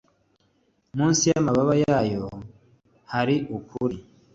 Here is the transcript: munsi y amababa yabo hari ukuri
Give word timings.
munsi 0.97 1.23
y 1.31 1.35
amababa 1.39 1.73
yabo 1.83 2.29
hari 3.13 3.35
ukuri 3.57 3.97